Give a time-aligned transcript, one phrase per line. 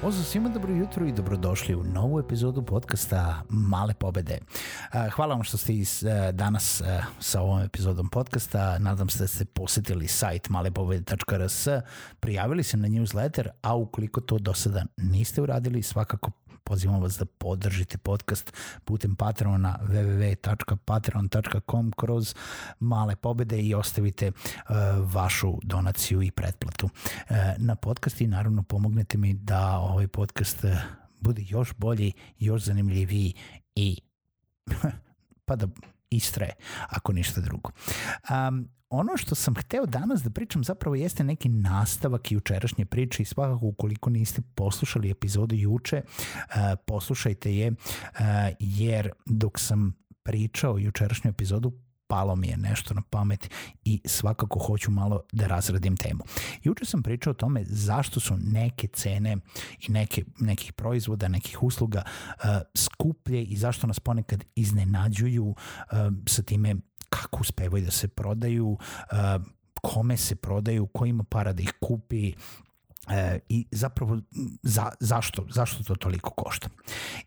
[0.00, 4.38] Pozdrav svima, dobro jutro i dobrodošli u novu epizodu podcasta Male pobede.
[5.14, 6.82] Hvala vam što ste iz, danas
[7.20, 8.78] sa ovom epizodom podcasta.
[8.78, 11.68] Nadam se da ste posetili sajt malepobede.rs,
[12.20, 16.30] prijavili se na newsletter, a ukoliko to do sada niste uradili, svakako
[16.68, 18.52] pozivam vas da podržite podcast
[18.84, 22.34] putem Patreona www.patreon.com kroz
[22.80, 24.34] male pobede i ostavite uh,
[25.14, 26.86] vašu donaciju i pretplatu.
[26.86, 30.70] Uh, na podcast i naravno pomognete mi da ovaj podcast uh,
[31.20, 33.34] bude još bolji, još zanimljiviji
[33.74, 34.00] i
[35.46, 35.68] pa da
[36.10, 36.50] istre,
[36.88, 37.70] ako ništa drugo.
[38.30, 43.26] Um, ono što sam hteo danas da pričam zapravo jeste neki nastavak jučerašnje priče i
[43.26, 46.54] svakako ukoliko niste poslušali epizodu juče, uh,
[46.86, 47.76] poslušajte je, uh,
[48.58, 51.72] jer dok sam pričao jučerašnju epizodu,
[52.08, 53.50] palo mi je nešto na pamet
[53.84, 56.24] i svakako hoću malo da razradim temu.
[56.62, 59.36] Juče sam pričao o tome zašto su neke cene
[59.88, 65.54] i neke, nekih proizvoda, nekih usluga uh, skuplje i zašto nas ponekad iznenađuju uh,
[66.26, 66.74] sa time
[67.08, 69.42] kako uspevaju da se prodaju, uh,
[69.82, 72.32] kome se prodaju, ko ima para da ih kupi,
[73.10, 74.20] E, i zapravo
[74.62, 76.68] za, zašto, zašto to toliko košta.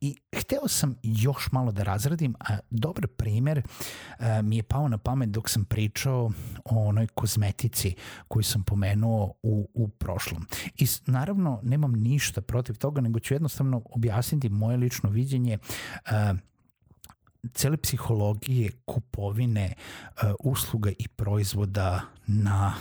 [0.00, 3.62] I hteo sam još malo da razradim, a dobar primer
[4.18, 6.30] e, mi je pao na pamet dok sam pričao
[6.64, 7.94] o onoj kozmetici
[8.28, 10.46] koju sam pomenuo u, u prošlom.
[10.76, 15.58] I naravno nemam ništa protiv toga, nego ću jednostavno objasniti moje lično viđenje
[16.06, 16.34] e,
[17.52, 22.74] cele psihologije kupovine uh, usluga i proizvoda na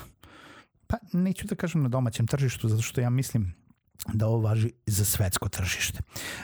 [0.93, 3.53] pa neću da kažem na domaćem tržištu zato što ja mislim
[4.13, 5.99] da ovo važi za svetsko tržište.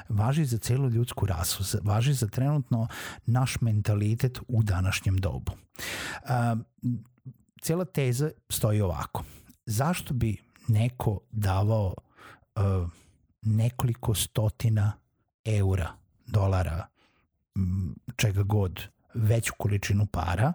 [0.10, 2.88] Važi za celu ljudsku rasu, važi za trenutno
[3.26, 5.52] naš mentalitet u današnjem dobu.
[5.52, 6.30] Uh,
[7.62, 9.24] cela teza stoji ovako.
[9.66, 10.38] Zašto bi
[10.68, 11.94] neko davao
[12.56, 12.90] uh,
[13.42, 14.94] nekoliko stotina
[15.46, 15.92] eura,
[16.28, 16.88] dolara
[18.16, 18.82] čega god
[19.14, 20.54] veću količinu para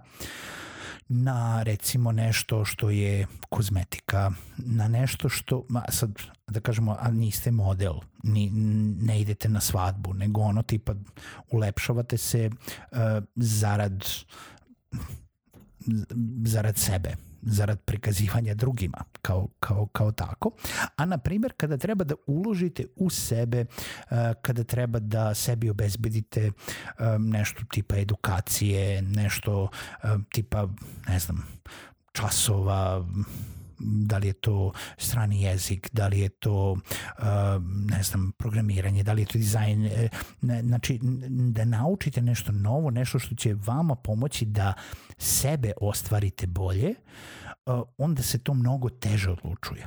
[1.08, 6.10] na recimo nešto što je kozmetika, na nešto što, ma sad
[6.46, 8.50] da kažemo, a niste model, ni,
[9.00, 10.94] ne idete na svadbu, nego ono tipa
[11.50, 12.98] ulepšavate se uh,
[13.36, 14.04] zarad
[16.44, 20.50] zarad sebe zarad prikazivanja drugima kao, kao, kao tako.
[20.96, 26.50] A na primjer kada treba da uložite u sebe, uh, kada treba da sebi obezbedite
[26.98, 29.68] um, nešto tipa edukacije, nešto
[30.04, 30.68] um, tipa,
[31.08, 31.46] ne znam,
[32.12, 33.06] časova,
[33.78, 37.24] da li je to strani jezik, da li je to uh,
[37.90, 40.08] ne znam, programiranje, da li je to dizajn, e,
[40.62, 41.00] znači
[41.52, 44.74] da naučite nešto novo, nešto što će vama pomoći da
[45.18, 46.94] sebe ostvarite bolje,
[47.66, 49.86] uh, onda se to mnogo teže odlučuje.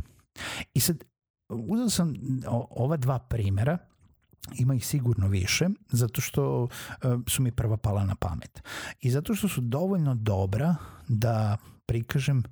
[0.74, 1.04] I sad,
[1.50, 2.14] uzeo sam
[2.69, 3.78] ova dva primera,
[4.59, 6.68] ima ih sigurno više, zato što
[7.28, 8.64] su mi prva pala na pamet.
[9.02, 10.75] I zato što su dovoljno dobra
[11.08, 12.44] da prikažem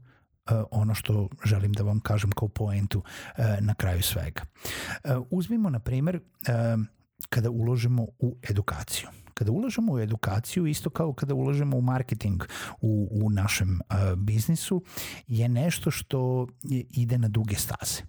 [0.72, 4.42] ono što želim da vam kažem kao poentu uh, na kraju svega.
[5.04, 6.20] Uh, uzmimo, na primer,
[7.30, 12.44] kada uložimo u edukaciju kada ulažemo u edukaciju, isto kao kada ulažemo u marketing
[12.82, 14.84] u, u našem uh, biznisu,
[15.28, 16.48] je nešto što
[16.90, 18.02] ide na duge staze.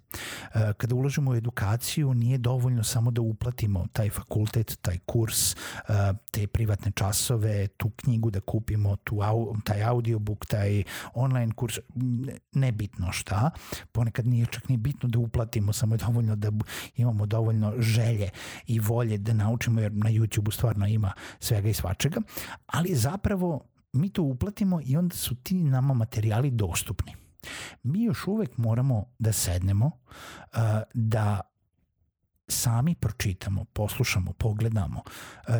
[0.55, 5.57] Uh, kada ulažemo u edukaciju, nije dovoljno samo da uplatimo taj fakultet, taj kurs, uh,
[6.31, 9.19] te privatne časove, tu knjigu da kupimo, tu,
[9.63, 10.83] taj audiobook, taj
[11.13, 11.79] online kurs,
[12.53, 13.51] nebitno šta.
[13.91, 16.51] Ponekad nije čak ni bitno da uplatimo, samo je dovoljno da
[16.95, 18.29] imamo dovoljno želje
[18.65, 22.21] i volje da naučimo, jer na YouTube-u stvarno ima svega i svačega,
[22.65, 23.61] ali zapravo
[23.93, 27.26] mi to uplatimo i onda su ti nama materijali dostupni.
[27.83, 29.91] Mi još uvek moramo da sednemo,
[30.93, 31.41] da
[32.47, 35.01] sami pročitamo, poslušamo, pogledamo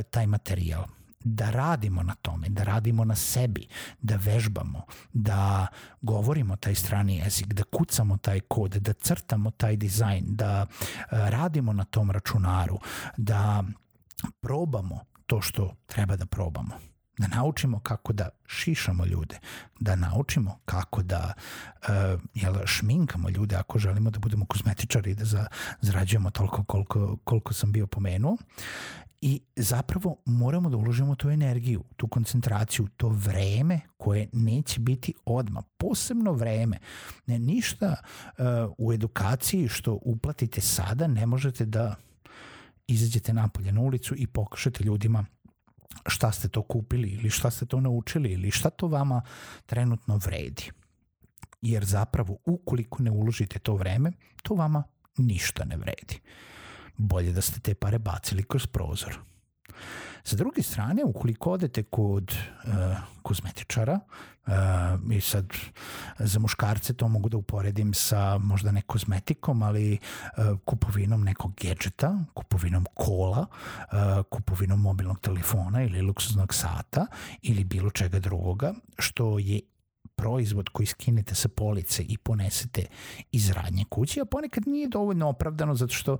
[0.10, 0.86] taj materijal,
[1.20, 3.68] da radimo na tome, da radimo na sebi,
[4.02, 5.68] da vežbamo, da
[6.02, 10.66] govorimo taj strani jezik, da kucamo taj kod, da crtamo taj dizajn, da
[11.10, 12.80] radimo na tom računaru,
[13.18, 13.64] da
[14.40, 16.80] probamo to što treba da probamo
[17.18, 19.40] da naučimo kako da šišamo ljude,
[19.80, 21.34] da naučimo kako da
[21.82, 25.48] uh, jel, šminkamo ljude ako želimo da budemo kozmetičari i da za,
[25.82, 28.38] zarađujemo toliko koliko, koliko sam bio pomenuo
[29.22, 35.62] i zapravo moramo da uložimo tu energiju, tu koncentraciju, to vreme koje neće biti odma,
[35.78, 36.78] posebno vreme.
[37.26, 38.46] Ne, ništa uh,
[38.78, 41.96] u edukaciji što uplatite sada ne možete da
[42.88, 45.26] izađete napolje na ulicu i pokažete ljudima
[46.08, 49.22] šta ste to kupili ili šta ste to naučili ili šta to vama
[49.66, 50.72] trenutno vredi.
[51.62, 54.12] Jer zapravo ukoliko ne uložite to vreme,
[54.44, 54.84] to vama
[55.18, 56.20] ništa ne vredi.
[56.98, 59.20] Bolje da ste te pare bacili kroz prozor.
[60.24, 62.74] Sa druge strane, ukoliko odete kod uh,
[63.22, 64.00] kozmetičara,
[64.48, 64.54] uh,
[65.12, 65.54] i sad
[66.20, 72.26] za muškarce to mogu da uporedim sa možda ne kozmetikom, ali uh, kupovinom nekog gadžeta,
[72.34, 77.06] kupovinom kola, uh, kupovinom mobilnog telefona ili luksuznog sata
[77.42, 79.62] ili bilo čega drugoga, što je
[80.16, 82.86] proizvod koji skinete sa police i ponesete
[83.32, 86.18] iz radnje kuće, a ponekad nije dovoljno opravdano zato što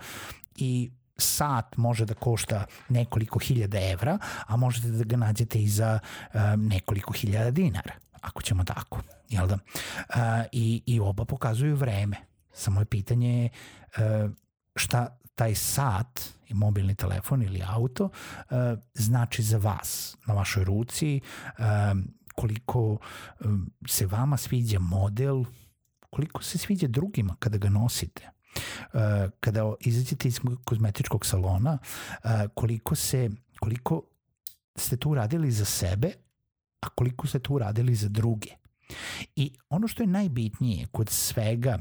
[0.56, 4.18] i sat može da košta nekoliko hiljada evra,
[4.48, 6.00] a možete da ga nađete i za
[6.34, 9.02] um, nekoliko hiljada dinara, ako ćemo tako.
[9.30, 9.54] Jel da?
[9.56, 10.16] Uh,
[10.52, 12.18] i, I oba pokazuju vreme.
[12.54, 13.50] Samo je pitanje
[13.98, 14.32] uh,
[14.76, 18.58] šta taj sat i mobilni telefon ili auto uh,
[18.94, 21.22] znači za vas na vašoj ruci,
[21.60, 22.98] um, koliko
[23.88, 25.44] se vama sviđa model,
[26.10, 28.37] koliko se sviđa drugima kada ga nosite uh,
[29.40, 31.78] kada izađete iz kozmetičkog salona,
[32.24, 34.02] uh, koliko se, koliko
[34.76, 36.12] ste tu uradili za sebe,
[36.82, 38.50] a koliko ste tu uradili za druge.
[39.36, 41.80] I ono što je najbitnije kod svega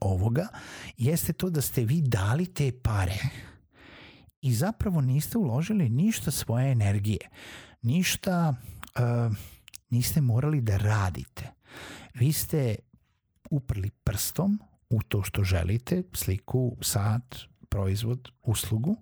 [0.00, 0.48] ovoga
[0.96, 3.18] jeste to da ste vi dali te pare
[4.40, 7.30] i zapravo niste uložili ništa svoje energije.
[7.82, 9.36] Ništa uh,
[9.90, 11.52] niste morali da radite.
[12.14, 12.76] Vi ste
[13.50, 17.36] uprli prstom u to što želite, sliku, sat,
[17.68, 18.96] proizvod, uslugu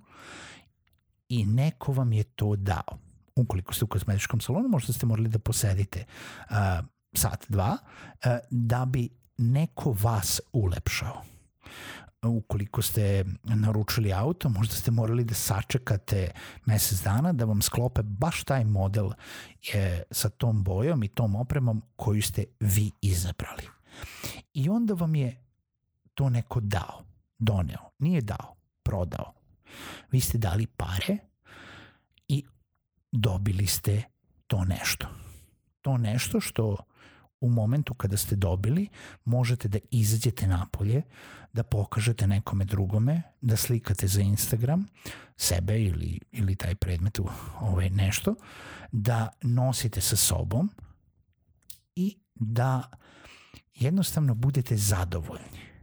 [1.28, 2.98] i neko vam je to dao.
[3.36, 6.04] Ukoliko ste u kozmetičkom salonu, možda ste morali da posedite
[6.50, 6.56] uh,
[7.14, 9.08] sat, dva, uh, da bi
[9.38, 11.22] neko vas ulepšao.
[12.22, 16.31] Ukoliko ste naručili auto, možda ste morali da sačekate
[16.64, 19.10] mesec dana da vam sklope baš taj model
[19.62, 23.62] je sa tom bojom i tom opremom koju ste vi izabrali.
[24.54, 25.44] I onda vam je
[26.14, 27.05] to neko dao,
[27.38, 29.32] doneo, nije dao, prodao.
[30.11, 31.19] Vi ste dali pare
[32.28, 32.44] i
[33.12, 34.02] dobili ste
[34.46, 35.08] to nešto.
[35.82, 36.76] To nešto što
[37.40, 38.88] u momentu kada ste dobili
[39.25, 41.02] možete da izađete napolje,
[41.52, 44.87] da pokažete nekome drugome, da slikate za Instagram
[45.37, 47.28] sebe ili, ili taj predmet u
[47.60, 48.34] ovaj nešto,
[48.93, 50.70] da nosite sa sobom
[51.96, 52.90] i da
[53.75, 55.74] jednostavno budete zadovoljni.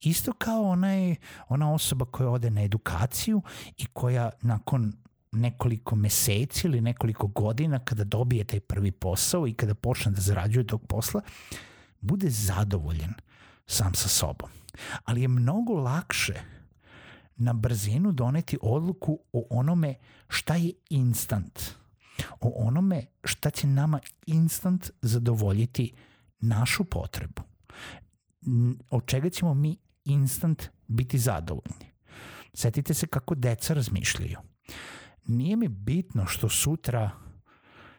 [0.00, 1.16] Isto kao onaj,
[1.48, 3.42] ona osoba koja ode na edukaciju
[3.76, 4.92] i koja nakon
[5.32, 10.66] nekoliko meseci ili nekoliko godina kada dobije taj prvi posao i kada počne da zarađuje
[10.66, 11.20] tog posla,
[12.00, 13.14] bude zadovoljen
[13.66, 14.50] sam sa sobom.
[15.04, 16.34] Ali je mnogo lakše
[17.36, 19.94] na brzinu doneti odluku o onome
[20.28, 21.60] šta je instant,
[22.40, 25.92] o onome šta će nama instant zadovoljiti
[26.40, 27.42] našu potrebu.
[28.90, 29.76] Od čega ćemo mi
[30.12, 31.90] instant biti zadovoljni.
[32.54, 34.38] Setite se kako deca razmišljaju.
[35.26, 37.10] Nije mi bitno što sutra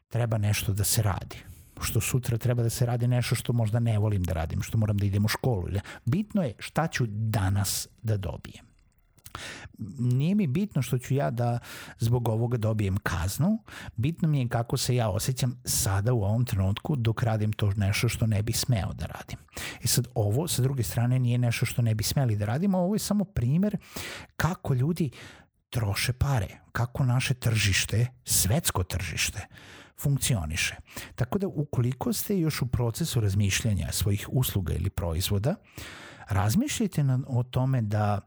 [0.08, 1.38] treba nešto da se radi
[1.84, 4.98] što sutra treba da se radi nešto što možda ne volim da radim, što moram
[4.98, 5.68] da idem u školu.
[6.06, 8.71] Bitno je šta ću danas da dobijem
[10.00, 11.60] nije mi bitno što ću ja da
[12.00, 13.64] zbog ovoga dobijem kaznu,
[13.96, 18.10] bitno mi je kako se ja osjećam sada u ovom trenutku dok radim to nešto
[18.10, 19.40] što ne bi smeo da radim.
[19.82, 22.96] I sad ovo sa druge strane nije nešto što ne bi smeli da radimo, ovo
[22.96, 23.78] je samo primer
[24.36, 25.10] kako ljudi
[25.70, 29.48] troše pare, kako naše tržište, svetsko tržište,
[30.02, 30.76] funkcioniše.
[31.16, 35.56] Tako da ukoliko ste još u procesu razmišljanja svojih usluga ili proizvoda,
[36.30, 38.20] razmišljajte o tome da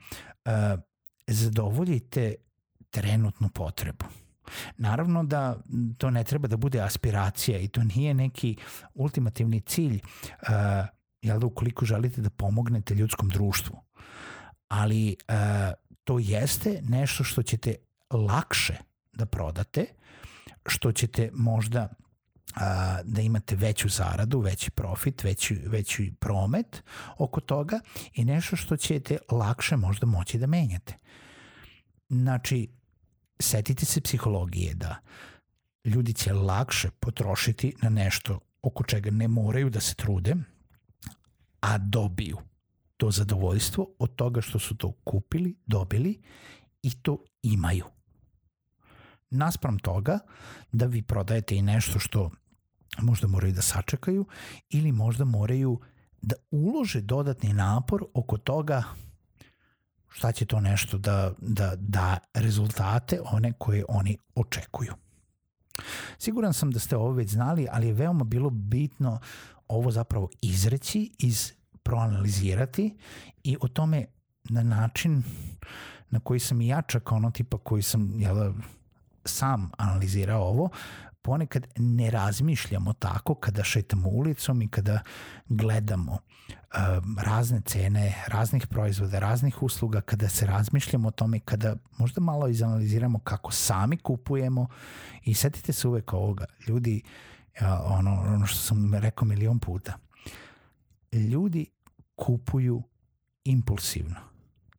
[0.44, 0.52] uh,
[1.26, 2.34] zadovoljite
[2.90, 4.04] trenutnu potrebu.
[4.76, 5.56] Naravno da
[5.98, 8.56] to ne treba da bude aspiracija i to nije neki
[8.94, 10.48] ultimativni cilj uh,
[11.22, 13.82] jel da ukoliko želite da pomognete ljudskom društvu.
[14.68, 15.34] Ali uh,
[16.04, 17.74] to jeste nešto što ćete
[18.10, 18.76] lakše
[19.12, 19.86] da prodate
[20.66, 21.88] što ćete možda
[22.54, 26.82] a, da imate veću zaradu, veći profit, veći, veći promet
[27.18, 27.80] oko toga
[28.14, 30.98] i nešto što ćete lakše možda moći da menjate.
[32.08, 32.68] Znači,
[33.40, 34.96] setite se psihologije da
[35.84, 40.34] ljudi će lakše potrošiti na nešto oko čega ne moraju da se trude,
[41.60, 42.38] a dobiju
[42.96, 46.22] to zadovoljstvo od toga što su to kupili, dobili
[46.82, 47.84] i to imaju.
[49.30, 50.18] Naspram toga
[50.72, 52.30] da vi prodajete i nešto što
[52.98, 54.26] možda moraju da sačekaju
[54.70, 55.80] ili možda moraju
[56.22, 58.82] da ulože dodatni napor oko toga
[60.08, 64.94] šta će to nešto da, da da rezultate one koje oni očekuju.
[66.18, 69.20] Siguran sam da ste ovo već znali, ali je veoma bilo bitno
[69.68, 72.96] ovo zapravo izreći, iz proanalizirati
[73.44, 74.06] i o tome
[74.44, 75.22] na način
[76.10, 78.52] na koji sam i ja čak ono tipa koji sam jel,
[79.24, 80.70] sam analizirao ovo,
[81.24, 85.00] ponekad ne razmišljamo tako kada šetamo ulicom i kada
[85.48, 92.20] gledamo um, razne cene, raznih proizvoda, raznih usluga, kada se razmišljamo o tome, kada možda
[92.20, 94.66] malo izanaliziramo kako sami kupujemo
[95.22, 97.02] i setite se uvek ovoga, ljudi,
[97.84, 99.98] ono, ono što sam rekao milion puta,
[101.12, 101.66] ljudi
[102.14, 102.82] kupuju
[103.44, 104.20] impulsivno,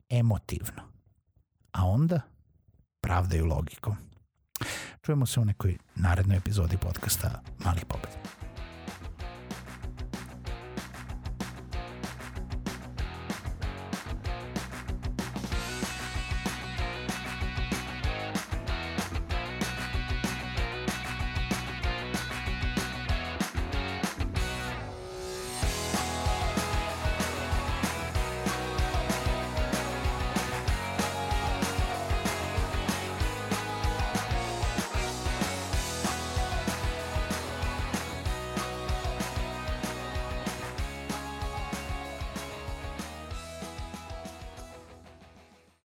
[0.10, 0.82] emotivno,
[1.72, 2.22] a onda
[3.02, 3.96] pravdaju logikom.
[5.06, 8.45] Čujemo se u nekoj narednoj epizodi podcasta Malih pobeda.